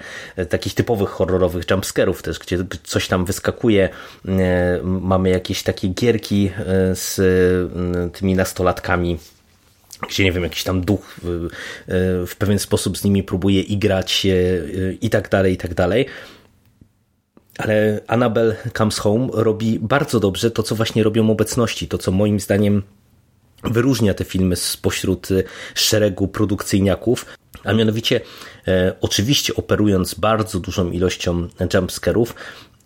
takich 0.50 0.74
typowych 0.74 1.10
horrorowych 1.10 1.65
jumpscarów 1.72 2.22
też, 2.22 2.39
gdzie 2.39 2.58
coś 2.84 3.08
tam 3.08 3.25
wyskakuje. 3.25 3.89
Mamy 4.84 5.29
jakieś 5.29 5.63
takie 5.63 5.88
gierki 5.88 6.51
z 6.93 7.20
tymi 8.13 8.36
nastolatkami, 8.36 9.17
gdzie 10.10 10.24
nie 10.24 10.31
wiem, 10.31 10.43
jakiś 10.43 10.63
tam 10.63 10.81
duch 10.81 11.20
w 12.27 12.34
pewien 12.38 12.60
sposób 12.60 12.98
z 12.98 13.03
nimi 13.03 13.24
próbuje 13.24 13.62
igrać 13.62 14.27
i 15.01 15.10
tak 15.10 15.29
dalej, 15.29 15.53
i 15.53 15.58
tak 15.58 15.74
dalej. 15.74 16.05
Ale 17.58 18.01
Annabelle 18.08 18.55
Comes 18.77 18.98
Home 18.98 19.27
robi 19.34 19.79
bardzo 19.79 20.20
dobrze 20.20 20.51
to, 20.51 20.63
co 20.63 20.75
właśnie 20.75 21.03
robią 21.03 21.29
obecności, 21.29 21.88
to, 21.88 21.98
co 21.98 22.12
moim 22.12 22.39
zdaniem 22.39 22.84
wyróżnia 23.63 24.13
te 24.13 24.24
filmy 24.24 24.55
spośród 24.55 25.27
szeregu 25.75 26.27
produkcyjniaków, 26.27 27.25
a 27.63 27.74
mianowicie 27.74 28.22
e, 28.67 28.96
oczywiście 29.01 29.55
operując 29.55 30.13
bardzo 30.13 30.60
dużą 30.60 30.91
ilością 30.91 31.48
jumpscarów, 31.74 32.36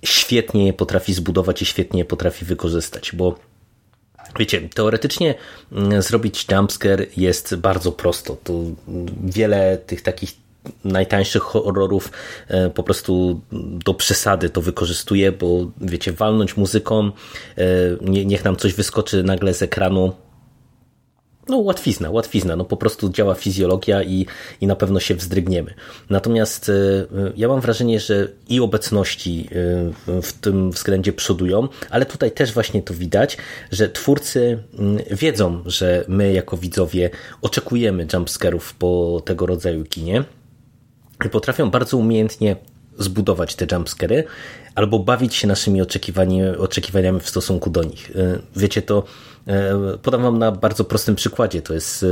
świetnie 0.05 0.65
je 0.65 0.73
potrafi 0.73 1.13
zbudować 1.13 1.61
i 1.61 1.65
świetnie 1.65 1.99
je 1.99 2.05
potrafi 2.05 2.45
wykorzystać, 2.45 3.11
bo 3.13 3.39
Wiecie, 4.39 4.69
teoretycznie 4.73 5.35
mm, 5.71 6.01
zrobić 6.01 6.45
jumpscare 6.51 7.05
jest 7.17 7.55
bardzo 7.55 7.91
prosto. 7.91 8.37
To 8.43 8.53
wiele 9.23 9.77
tych 9.77 10.01
takich 10.01 10.45
najtańszych 10.83 11.43
horrorów 11.43 12.11
e, 12.47 12.69
po 12.69 12.83
prostu 12.83 13.41
do 13.85 13.93
przesady 13.93 14.49
to 14.49 14.61
wykorzystuje, 14.61 15.31
bo 15.31 15.71
wiecie, 15.81 16.11
walnąć 16.11 16.57
muzyką, 16.57 17.11
e, 17.57 17.63
niech 18.01 18.43
nam 18.43 18.55
coś 18.55 18.73
wyskoczy 18.73 19.23
nagle 19.23 19.53
z 19.53 19.61
ekranu, 19.61 20.13
no 21.49 21.57
łatwizna, 21.57 22.11
łatwizna, 22.11 22.55
no 22.55 22.65
po 22.65 22.77
prostu 22.77 23.09
działa 23.09 23.35
fizjologia 23.35 24.03
i, 24.03 24.25
i 24.61 24.67
na 24.67 24.75
pewno 24.75 24.99
się 24.99 25.15
wzdrygniemy. 25.15 25.73
Natomiast 26.09 26.69
y, 26.69 27.07
ja 27.37 27.47
mam 27.47 27.61
wrażenie, 27.61 27.99
że 27.99 28.27
i 28.49 28.59
obecności 28.59 29.49
y, 30.07 30.21
w 30.21 30.33
tym 30.33 30.71
względzie 30.71 31.13
przodują, 31.13 31.67
ale 31.89 32.05
tutaj 32.05 32.31
też 32.31 32.53
właśnie 32.53 32.83
to 32.83 32.93
widać, 32.93 33.37
że 33.71 33.89
twórcy 33.89 34.59
y, 35.09 35.15
wiedzą, 35.15 35.63
że 35.65 36.05
my 36.07 36.33
jako 36.33 36.57
widzowie 36.57 37.09
oczekujemy 37.41 38.07
jumpscarów 38.13 38.73
po 38.73 39.21
tego 39.25 39.45
rodzaju 39.45 39.83
kinie 39.83 40.23
i 41.25 41.29
potrafią 41.29 41.69
bardzo 41.69 41.97
umiejętnie 41.97 42.55
zbudować 42.97 43.55
te 43.55 43.67
jumpscary 43.71 44.23
albo 44.75 44.99
bawić 44.99 45.35
się 45.35 45.47
naszymi 45.47 45.81
oczekiwaniami, 46.57 47.19
w 47.19 47.29
stosunku 47.29 47.69
do 47.69 47.83
nich. 47.83 48.11
Wiecie, 48.55 48.81
to 48.81 49.03
E, 49.03 49.34
podam 50.01 50.21
wam 50.21 50.39
na 50.39 50.51
bardzo 50.51 50.83
prostym 50.83 51.15
przykładzie. 51.15 51.61
To 51.61 51.73
jest 51.73 52.03
e, 52.03 52.07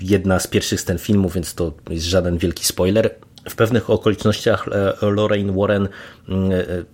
jedna 0.00 0.38
z 0.38 0.46
pierwszych 0.46 0.80
scen 0.80 0.98
filmu, 0.98 1.28
więc 1.28 1.54
to 1.54 1.72
jest 1.90 2.06
żaden 2.06 2.38
wielki 2.38 2.64
spoiler. 2.64 3.14
W 3.50 3.56
pewnych 3.56 3.90
okolicznościach 3.90 4.68
e, 4.68 5.06
Lorraine 5.06 5.52
Warren 5.56 5.88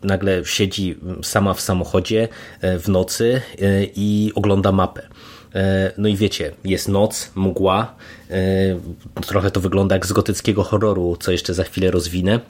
nagle 0.03 0.45
siedzi 0.45 0.99
sama 1.23 1.55
w 1.55 1.61
samochodzie 1.61 2.29
w 2.63 2.89
nocy 2.89 3.41
i 3.97 4.33
ogląda 4.35 4.73
mapę. 4.73 5.09
No 5.99 6.09
i 6.09 6.17
wiecie, 6.17 6.53
jest 6.65 6.89
noc, 6.89 7.31
mgła, 7.35 7.95
trochę 9.27 9.51
to 9.51 9.61
wygląda 9.61 9.95
jak 9.95 10.07
z 10.07 10.13
gotyckiego 10.13 10.63
horroru, 10.63 11.17
co 11.21 11.33
jeszcze 11.33 11.55
za 11.55 11.65
chwilę 11.65 11.91
rozwinę. 11.91 12.41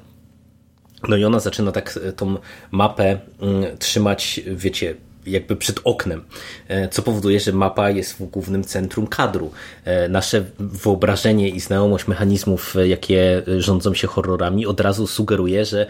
No 1.09 1.17
i 1.17 1.25
ona 1.25 1.41
zaczyna 1.41 1.73
tak 1.73 1.99
tą 2.17 2.37
mapę 2.71 3.19
mm, 3.41 3.79
trzymać, 3.79 4.41
wiecie, 4.47 4.95
jakby 5.27 5.57
przed 5.57 5.81
oknem, 5.85 6.25
e, 6.69 6.89
co 6.89 7.03
powoduje, 7.03 7.41
że 7.41 7.53
mapa 7.53 7.91
jest 7.91 8.13
w 8.13 8.23
głównym 8.25 8.65
centrum 8.65 9.07
kadru. 9.07 9.51
E, 9.85 10.09
nasze 10.09 10.45
wyobrażenie 10.59 11.49
i 11.49 11.61
znajomość 11.61 12.09
mechanizmów, 12.09 12.77
e, 12.77 12.89
jakie 12.89 13.43
rządzą 13.59 13.95
się 13.95 14.07
horrorami, 14.07 14.67
od 14.67 14.81
razu 14.81 15.07
sugeruje, 15.07 15.65
że 15.65 15.87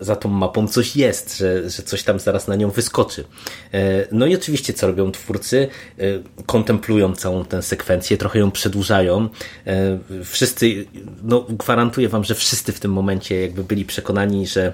za 0.00 0.16
tą 0.16 0.28
mapą 0.28 0.68
coś 0.68 0.96
jest, 0.96 1.38
że, 1.38 1.70
że 1.70 1.82
coś 1.82 2.02
tam 2.02 2.18
zaraz 2.18 2.48
na 2.48 2.56
nią 2.56 2.70
wyskoczy. 2.70 3.24
No 4.12 4.26
i 4.26 4.34
oczywiście, 4.34 4.72
co 4.72 4.86
robią 4.86 5.12
twórcy? 5.12 5.68
Kontemplują 6.46 7.14
całą 7.14 7.44
tę 7.44 7.62
sekwencję, 7.62 8.16
trochę 8.16 8.38
ją 8.38 8.50
przedłużają. 8.50 9.28
Wszyscy, 10.24 10.86
no 11.22 11.46
gwarantuję 11.48 12.08
wam, 12.08 12.24
że 12.24 12.34
wszyscy 12.34 12.72
w 12.72 12.80
tym 12.80 12.92
momencie 12.92 13.40
jakby 13.40 13.64
byli 13.64 13.84
przekonani, 13.84 14.46
że 14.46 14.72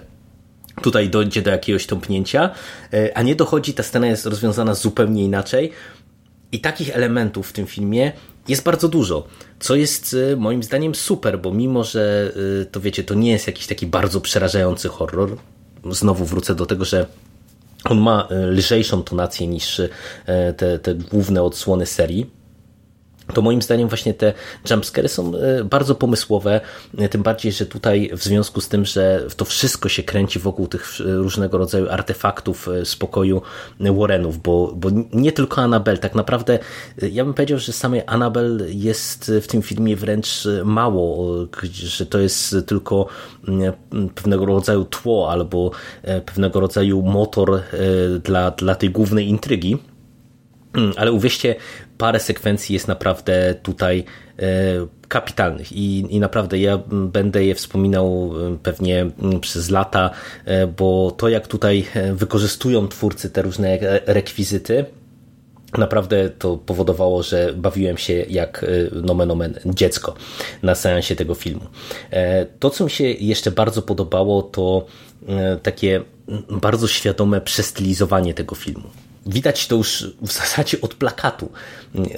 tutaj 0.83 1.09
dojdzie 1.09 1.43
do 1.43 1.51
jakiegoś 1.51 1.87
tąpnięcia, 1.87 2.51
e, 2.93 3.17
a 3.19 3.23
nie 3.23 3.35
dochodzi, 3.35 3.75
ta 3.75 3.83
scena 3.83 4.07
jest 4.07 4.27
rozwiązana 4.27 4.75
zupełnie 4.75 5.25
inaczej. 5.25 5.73
I 6.53 6.61
takich 6.61 6.97
elementów 6.97 7.49
w 7.49 7.53
tym 7.53 7.67
filmie 7.67 8.13
jest 8.49 8.63
bardzo 8.63 8.89
dużo, 8.89 9.27
co 9.61 9.75
jest 9.75 10.17
e, 10.33 10.37
moim 10.37 10.63
zdaniem 10.63 10.95
super, 10.95 11.41
bo 11.41 11.53
mimo, 11.53 11.85
że 11.85 12.33
e, 12.63 12.65
to 12.65 12.81
wiecie, 12.81 13.05
to 13.05 13.15
nie 13.15 13.31
jest 13.31 13.47
jakiś 13.47 13.67
taki 13.67 13.87
bardzo 13.87 14.21
przerażający 14.21 14.89
horror, 14.89 15.37
znowu 15.91 16.25
wrócę 16.25 16.55
do 16.55 16.67
tego, 16.67 16.85
że 16.85 17.07
on 17.85 18.01
ma 18.01 18.29
lżejszą 18.31 19.03
tonację 19.03 19.47
niż 19.47 19.81
te, 20.57 20.79
te 20.79 20.95
główne 20.95 21.43
odsłony 21.43 21.87
serii, 21.87 22.31
to 23.33 23.43
moim 23.43 23.63
zdaniem 23.63 23.89
właśnie 23.89 24.15
te 24.15 24.33
jumpscary 24.71 25.09
są 25.09 25.33
e, 25.37 25.65
bardzo 25.65 25.95
pomysłowe, 25.95 26.61
e, 26.99 27.09
tym 27.09 27.23
bardziej, 27.23 27.53
że 27.53 27.67
tutaj 27.67 28.11
w 28.13 28.23
związku 28.23 28.61
z 28.61 28.69
tym, 28.69 28.85
że 28.85 29.27
to 29.37 29.45
wszystko 29.45 29.89
się 29.89 30.03
kręci 30.03 30.39
wokół 30.39 30.69
tych 30.69 30.89
e, 31.01 31.15
różnego 31.15 31.59
rodzaju 31.59 31.89
artefaktów 31.91 32.69
spokoju 32.85 33.43
Warrenów, 33.81 34.43
bo, 34.43 34.73
bo 34.77 34.89
nie 35.13 35.33
tylko 35.33 35.63
Annabelle, 35.63 35.99
tak 35.99 36.15
naprawdę 36.15 36.59
ja 37.13 37.25
bym 37.25 37.35
powiedział, 37.35 37.59
że 37.59 37.73
samej 37.73 38.03
Annabelle 38.07 38.65
jest 38.69 39.33
w 39.43 39.47
tym 39.47 39.63
filmie 39.63 39.97
wręcz 39.97 40.49
mało, 40.65 41.35
że 41.73 42.07
to 42.07 42.19
jest 42.19 42.57
tylko 42.67 43.07
pewnego 44.15 44.47
rodzaju 44.47 44.85
tło 44.85 45.31
albo 45.31 45.71
pewnego 46.27 46.61
rodzaju 46.61 47.03
motor 47.03 47.61
dla, 48.25 48.51
dla 48.51 48.75
tej 48.75 48.91
głównej 48.91 49.29
intrygi, 49.29 49.79
Mm, 50.75 50.93
ale 50.97 51.13
uwierzcie, 51.13 51.55
parę 52.03 52.21
sekwencji 52.21 52.73
jest 52.73 52.89
naprawdę 52.89 53.55
tutaj 53.63 54.05
e, 54.39 54.45
kapitalnych 55.09 55.73
i, 55.73 56.07
i 56.11 56.21
naprawdę 56.21 56.59
ja 56.59 56.79
będę 56.91 57.45
je 57.45 57.55
wspominał 57.55 58.33
e, 58.53 58.59
pewnie 58.63 59.07
przez 59.41 59.71
lata, 59.71 60.11
e, 60.45 60.67
bo 60.67 61.11
to 61.11 61.29
jak 61.29 61.47
tutaj 61.47 61.87
wykorzystują 62.15 62.89
twórcy 62.89 63.31
te 63.31 63.43
różne 63.43 63.79
rekwizyty, 64.07 64.85
naprawdę 65.79 66.31
to 66.31 66.57
powodowało, 66.57 67.23
że 67.23 67.53
bawiłem 67.57 67.99
się 67.99 68.13
jak 68.13 68.67
nomen 69.03 69.31
omen 69.31 69.55
dziecko 69.67 70.15
na 70.63 70.75
seansie 70.75 71.17
tego 71.17 71.35
filmu. 71.35 71.67
To, 72.59 72.71
co 72.71 72.85
mi 72.85 72.91
się 72.91 73.05
jeszcze 73.05 73.51
bardzo 73.51 73.83
podobało, 73.83 74.43
to 74.43 74.87
takie 75.63 76.03
bardzo 76.51 76.89
świadome 76.89 77.41
przestylizowanie 77.41 78.35
tego 78.35 78.55
filmu. 78.55 78.91
Widać 79.27 79.67
to 79.67 79.77
już 79.77 80.07
w 80.23 80.33
zasadzie 80.33 80.81
od 80.81 80.95
plakatu. 80.95 81.53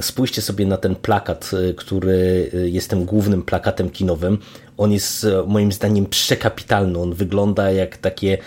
Spójrzcie 0.00 0.42
sobie 0.42 0.66
na 0.66 0.76
ten 0.76 0.96
plakat, 0.96 1.50
y, 1.70 1.74
który 1.74 2.50
y, 2.54 2.70
jest 2.70 2.90
tym 2.90 3.04
głównym 3.04 3.42
plakatem 3.42 3.90
kinowym. 3.90 4.38
On 4.76 4.92
jest 4.92 5.24
y, 5.24 5.32
moim 5.46 5.72
zdaniem 5.72 6.06
przekapitalny. 6.06 6.98
On 6.98 7.14
wygląda 7.14 7.70
jak 7.70 7.96
takie 7.96 8.38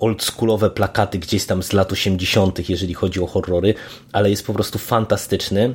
oldschoolowe 0.00 0.70
plakaty 0.70 1.18
gdzieś 1.18 1.46
tam 1.46 1.62
z 1.62 1.72
lat 1.72 1.92
80., 1.92 2.68
jeżeli 2.68 2.94
chodzi 2.94 3.20
o 3.20 3.26
horrory, 3.26 3.74
ale 4.12 4.30
jest 4.30 4.46
po 4.46 4.54
prostu 4.54 4.78
fantastyczny, 4.78 5.74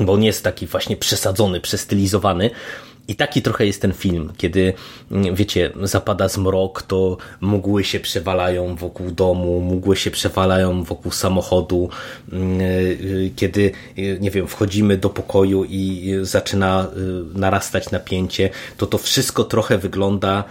bo 0.00 0.12
on 0.12 0.22
jest 0.22 0.44
taki 0.44 0.66
właśnie 0.66 0.96
przesadzony, 0.96 1.60
przestylizowany. 1.60 2.50
I 3.08 3.16
taki 3.16 3.42
trochę 3.42 3.66
jest 3.66 3.82
ten 3.82 3.92
film, 3.92 4.32
kiedy, 4.36 4.72
mm, 5.10 5.34
wiecie, 5.34 5.70
zapada 5.82 6.28
zmrok, 6.28 6.82
to 6.82 7.16
mgły 7.40 7.84
się 7.84 8.00
przewalają 8.00 8.76
wokół 8.76 9.10
domu, 9.10 9.60
mgły 9.60 9.96
się 9.96 10.10
przewalają 10.10 10.84
wokół 10.84 11.12
samochodu, 11.12 11.88
mm, 12.32 12.60
y, 12.60 13.30
kiedy, 13.36 13.72
y, 13.98 14.18
nie 14.20 14.30
wiem, 14.30 14.46
wchodzimy 14.46 14.96
do 14.96 15.10
pokoju 15.10 15.64
i 15.64 16.14
zaczyna 16.22 16.86
y, 17.34 17.38
narastać 17.38 17.90
napięcie, 17.90 18.50
to 18.76 18.86
to 18.86 18.98
wszystko 18.98 19.44
trochę 19.44 19.78
wygląda 19.78 20.44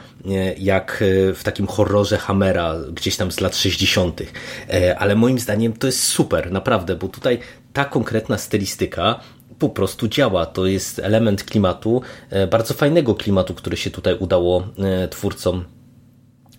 jak 0.58 1.04
w 1.36 1.42
takim 1.44 1.68
horrorze 1.68 2.18
Hammera, 2.18 2.76
gdzieś 2.94 3.18
tam 3.18 3.32
z 3.32 3.40
lat 3.40 3.56
60., 3.56 4.22
e, 4.70 5.00
ale 5.00 5.16
moim 5.16 5.40
zdaniem 5.40 5.74
to 5.74 5.88
jest 5.88 6.04
super, 6.04 6.52
naprawdę, 6.52 6.96
bo 6.96 7.08
tutaj 7.08 7.40
ta 7.74 7.86
konkretna 7.86 8.38
stylistyka 8.38 9.20
po 9.64 9.70
prostu 9.70 10.08
działa. 10.08 10.46
To 10.46 10.66
jest 10.66 11.00
element 11.00 11.44
klimatu, 11.44 12.02
e, 12.30 12.48
bardzo 12.48 12.74
fajnego 12.74 13.16
klimatu, 13.16 13.54
który 13.54 13.78
się 13.78 13.92
tutaj 13.92 14.18
udało 14.20 14.68
e, 14.78 15.08
twórcom 15.08 15.66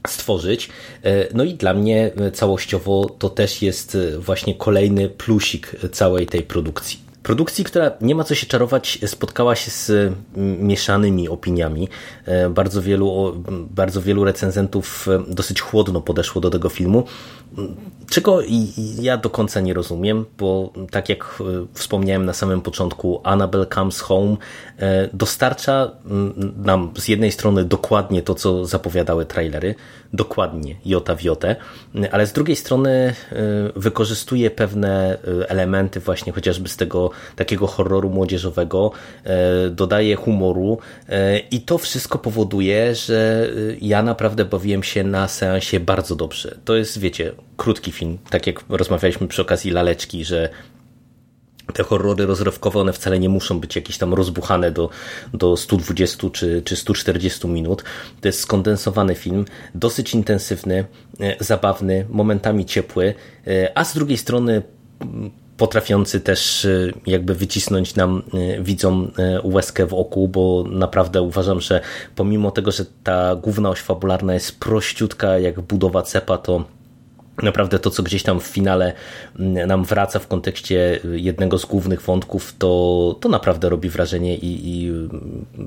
stworzyć. 0.07 0.69
E, 1.03 1.29
no 1.35 1.45
i 1.45 1.55
dla 1.55 1.75
mnie 1.75 2.11
całościowo 2.33 3.17
to 3.19 3.31
też 3.31 3.63
jest 3.63 3.97
właśnie 4.19 4.55
kolejny 4.55 5.09
plusik 5.09 5.77
całej 5.93 6.27
tej 6.27 6.43
produkcji. 6.43 6.99
Produkcji, 7.25 7.65
która 7.65 7.91
nie 8.01 8.15
ma 8.15 8.25
co 8.25 8.35
się 8.35 8.47
czarować, 8.47 8.99
spotkała 9.07 9.57
się 9.57 9.71
z 9.71 10.13
mieszanymi 10.37 11.29
opiniami. 11.29 11.89
Bardzo 12.51 12.83
wielu, 12.83 13.35
bardzo 13.71 14.03
wielu 14.03 14.25
recenzentów 14.25 15.07
dosyć 15.29 15.61
chłodno 15.61 16.01
podeszło 16.01 16.41
do 16.41 16.51
tego 16.51 16.69
filmu. 16.69 17.05
Czego 18.11 18.39
ja 19.01 19.17
do 19.17 19.31
końca 19.31 19.61
nie 19.61 19.75
rozumiem, 19.75 20.25
bo 20.39 20.73
tak 20.91 21.09
jak 21.09 21.25
e, 21.41 21.45
wspomniałem 21.75 22.25
na 22.25 22.33
samym 22.33 22.61
początku, 22.61 23.21
Annabelle 23.23 23.67
Comes 23.67 24.01
Home 24.01 24.37
e, 24.79 25.09
dostarcza 25.13 25.91
nam 26.57 26.93
z 26.99 27.09
jednej 27.09 27.33
strony 27.33 27.65
dokładnie 27.65 28.23
to, 28.23 28.35
co 28.35 28.67
zapowiadały 28.67 29.27
trailery, 29.27 29.75
dokładnie 30.15 30.77
jota 30.85 31.15
w 31.15 31.23
jotę, 31.23 31.57
ale 32.11 32.27
z 32.27 32.33
drugiej 32.33 32.57
strony 32.57 32.91
e, 32.91 33.15
wykorzystuje 33.77 34.51
pewne 34.51 35.19
elementy 35.49 36.01
właśnie 36.01 36.33
chociażby 36.33 36.69
z 36.69 36.77
tego 36.77 37.11
takiego 37.37 37.67
horroru 37.67 38.11
młodzieżowego, 38.11 38.91
dodaje 39.71 40.17
humoru 40.17 40.79
i 41.51 41.61
to 41.61 41.79
wszystko 41.79 42.19
powoduje, 42.19 42.95
że 42.95 43.49
ja 43.81 44.03
naprawdę 44.03 44.45
bawiłem 44.45 44.83
się 44.83 45.05
na 45.05 45.29
seansie 45.29 45.81
bardzo 45.81 46.17
dobrze. 46.17 46.59
To 46.65 46.77
jest, 46.77 46.99
wiecie, 46.99 47.33
krótki 47.57 47.93
film, 47.93 48.19
tak 48.31 48.47
jak 48.47 48.65
rozmawialiśmy 48.69 49.29
przy 49.29 49.43
okazji 49.43 49.71
Laleczki, 49.71 50.25
że 50.25 50.49
te 51.75 51.83
horrory 51.83 52.27
rozrywkowe, 52.27 52.81
one 52.81 52.93
wcale 52.93 53.19
nie 53.19 53.29
muszą 53.29 53.61
być 53.61 53.77
jakieś 53.77 53.99
tam 53.99 54.15
rozbuchane 54.15 54.71
do, 54.71 54.91
do 55.33 55.57
120 55.57 56.31
czy, 56.31 56.63
czy 56.65 56.77
140 56.77 57.49
minut. 57.49 57.85
To 58.21 58.29
jest 58.29 58.41
skondensowany 58.41 59.15
film, 59.15 59.45
dosyć 59.75 60.15
intensywny, 60.15 60.85
e, 61.21 61.45
zabawny, 61.45 62.07
momentami 62.11 62.65
ciepły, 62.65 63.15
e, 63.47 63.79
a 63.79 63.85
z 63.85 63.95
drugiej 63.95 64.19
strony 64.19 64.63
potrafiący 65.57 66.21
też 66.21 66.65
e, 66.65 66.93
jakby 67.07 67.35
wycisnąć 67.35 67.95
nam 67.95 68.23
widzom 68.61 69.11
łezkę 69.45 69.87
w 69.87 69.95
oku, 69.95 70.29
bo 70.29 70.65
naprawdę 70.71 71.23
uważam, 71.23 71.61
że 71.61 71.81
pomimo 72.17 72.51
tego, 72.51 72.73
że 72.73 72.85
ta 73.05 73.37
główna 73.37 73.71
oś 73.71 73.81
fabularna 73.81 74.35
jest 74.35 74.61
prościutka 74.61 75.39
jak 75.39 75.61
budowa 75.61 76.03
cepa, 76.03 76.39
to 76.39 76.65
Naprawdę 77.43 77.79
to, 77.79 77.91
co 77.91 78.03
gdzieś 78.03 78.23
tam 78.23 78.41
w 78.41 78.47
finale 78.47 78.93
mm, 79.39 79.69
nam 79.69 79.85
wraca 79.85 80.19
w 80.19 80.29
kontekście 80.29 81.01
jednego 81.13 81.59
z 81.59 81.65
głównych 81.65 82.03
wątków, 82.03 82.55
to, 82.59 83.17
to 83.21 83.29
naprawdę 83.29 83.69
robi 83.69 83.89
wrażenie 83.89 84.37
i, 84.37 84.69
i 84.69 84.93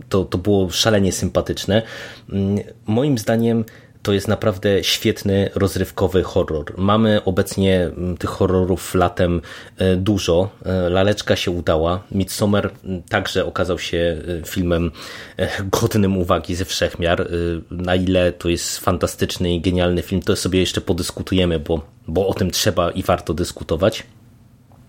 to, 0.10 0.26
to 0.26 0.38
było 0.38 0.70
szalenie 0.70 1.12
sympatyczne. 1.12 1.82
Mm, 2.30 2.60
moim 2.88 3.18
zdaniem 3.18 3.66
to 4.08 4.14
jest 4.14 4.28
naprawdę 4.28 4.84
świetny, 4.84 5.50
rozrywkowy 5.56 6.24
horror. 6.24 6.74
Mamy 6.78 7.24
obecnie 7.24 7.82
mm, 7.86 8.18
tych 8.18 8.30
horrorów 8.30 8.96
latem 8.96 9.42
e, 9.78 9.96
dużo. 9.96 10.50
E, 10.66 10.90
Laleczka 10.90 11.36
się 11.36 11.52
udała. 11.52 12.04
Midsommar 12.12 12.72
mm, 12.84 13.04
także 13.04 13.46
okazał 13.46 13.80
się 13.80 14.18
e, 14.42 14.46
filmem 14.46 14.92
godnym 15.82 16.18
uwagi 16.18 16.56
ze 16.56 16.66
wszechmiar. 16.66 17.28
Na 17.72 17.96
ile 17.96 18.32
to 18.32 18.50
jest 18.50 18.80
fantastyczny 18.80 19.54
i 19.54 19.62
genialny 19.62 20.02
film, 20.02 20.22
to 20.22 20.36
sobie 20.36 20.60
jeszcze 20.60 20.82
podyskutujemy, 20.82 21.60
bo, 21.60 21.82
bo 22.08 22.28
o 22.28 22.34
tym 22.34 22.52
trzeba 22.52 22.92
i 22.92 23.04
warto 23.04 23.34
dyskutować. 23.34 24.04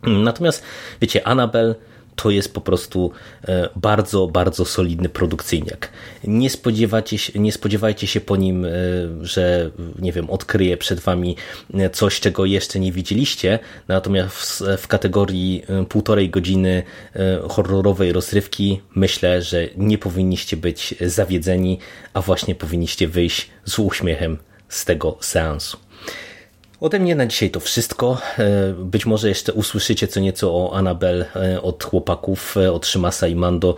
Natomiast, 0.02 0.62
wiecie, 1.00 1.26
Annabelle 1.26 1.74
to 2.22 2.31
jest 2.31 2.54
po 2.54 2.61
prostu 2.61 3.11
e, 3.48 3.68
bardzo, 3.76 4.26
bardzo 4.26 4.64
solidny 4.64 5.09
produkcyjniak. 5.09 5.90
Nie 6.24 6.50
spodziewajcie 6.50 7.18
się, 7.18 7.38
nie 7.40 7.52
spodziewajcie 7.52 8.07
się 8.07 8.20
po 8.20 8.37
nim, 8.37 8.64
e, 8.64 8.70
że 9.20 9.70
nie 9.98 10.12
wiem, 10.12 10.31
odkryje 10.31 10.76
przed 10.76 11.00
wami 11.00 11.37
e, 11.74 11.90
coś, 11.90 12.20
czego 12.20 12.44
jeszcze 12.44 12.81
nie 12.81 12.92
widzieliście, 12.92 13.59
natomiast 13.88 14.37
w, 14.37 14.61
w 14.83 14.88
kategorii 14.88 15.62
półtorej 15.88 16.31
godziny 16.31 16.83
horrorowej 17.48 18.12
rozrywki 18.12 18.81
myślę, 18.94 19.42
że 19.42 19.68
nie 19.76 19.98
powinniście 19.98 20.57
być 20.57 20.94
zawiedzeni, 21.00 21.78
a 22.14 22.20
właśnie 22.20 22.54
powinniście 22.54 23.09
wyjść 23.09 23.50
z 23.64 23.78
uśmiechem 23.78 24.38
z 24.68 24.85
tego 24.85 25.16
seansu. 25.20 25.88
Ode 26.81 26.99
mnie 26.99 27.14
na 27.14 27.27
dzisiaj 27.27 27.51
to 27.51 27.61
wszystko. 27.61 28.19
E, 28.38 28.73
być 28.73 29.07
może 29.07 29.29
jeszcze 29.29 29.53
usłyszycie 29.53 30.09
co 30.09 30.21
nieco 30.21 30.51
o 30.51 30.77
Anabel 30.77 31.25
e, 31.37 31.62
od 31.62 31.85
chłopaków, 31.85 32.57
e, 32.57 32.73
od 32.73 32.87
Szymasa 32.87 33.29
i 33.29 33.35
Mando, 33.35 33.77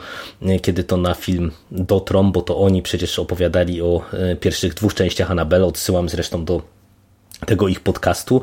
kiedy 0.63 0.85
to 0.85 0.97
na 0.97 1.15
film 1.15 1.51
dotrą, 1.71 2.33
bo 2.33 2.43
to 2.43 2.59
oni 2.59 2.83
przecież 2.83 3.19
opowiadali 3.19 3.83
o 3.83 4.03
pierwszych 4.41 4.75
dwóch 4.75 4.95
częściach 4.95 5.31
Anabel. 5.31 5.65
Odsyłam 5.65 6.09
zresztą 6.09 6.45
do 6.45 6.63
tego 7.47 7.69
ich 7.69 7.81
podcastu. 7.81 8.43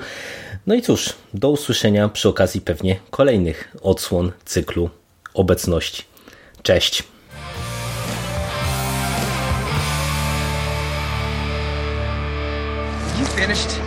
No 0.67 0.75
i 0.75 0.81
cóż, 0.81 1.13
do 1.33 1.49
usłyszenia 1.49 2.09
przy 2.09 2.29
okazji 2.29 2.61
pewnie 2.61 2.99
kolejnych 3.09 3.75
odsłon 3.81 4.31
cyklu 4.45 4.89
obecności. 5.33 6.03
Cześć! 6.63 7.03
You 13.19 13.25
finished? 13.25 13.86